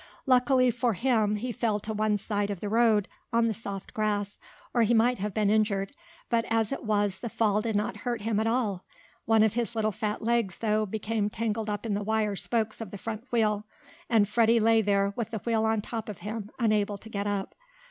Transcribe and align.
Luckily 0.25 0.71
for 0.71 0.93
him, 0.93 1.35
he 1.35 1.51
fell 1.51 1.79
to 1.81 1.93
one 1.93 2.17
side 2.17 2.49
of 2.49 2.59
the 2.59 2.69
road, 2.69 3.07
on 3.31 3.45
the 3.47 3.53
soft 3.53 3.93
grass, 3.93 4.39
or 4.73 4.81
he 4.81 4.95
might 4.95 5.19
have 5.19 5.31
been 5.31 5.51
injured, 5.51 5.91
but, 6.27 6.43
as 6.49 6.71
it 6.71 6.83
was, 6.83 7.19
the 7.19 7.29
fall 7.29 7.61
did 7.61 7.75
not 7.75 7.97
hurt 7.97 8.21
him 8.23 8.39
at 8.39 8.47
all. 8.47 8.83
One 9.25 9.43
of 9.43 9.53
his 9.53 9.75
little 9.75 9.91
fat 9.91 10.23
legs, 10.23 10.57
though, 10.57 10.87
became 10.87 11.29
tangled 11.29 11.69
up 11.69 11.85
in 11.85 11.93
the 11.93 12.01
wire 12.01 12.35
spokes 12.35 12.81
of 12.81 12.89
the 12.89 12.97
front 12.97 13.31
wheel, 13.31 13.67
and 14.09 14.27
Freddie 14.27 14.59
lay 14.59 14.81
there, 14.81 15.13
with 15.15 15.29
the 15.29 15.37
wheel 15.45 15.65
on 15.65 15.83
top 15.83 16.09
of 16.09 16.17
him, 16.21 16.49
unable 16.57 16.97
to 16.97 17.07
get 17.07 17.27
up. 17.27 17.53